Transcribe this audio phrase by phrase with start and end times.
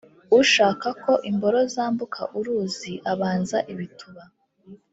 [0.39, 4.23] Ushaka ko imboro zambuka uruzi abanza ibituba.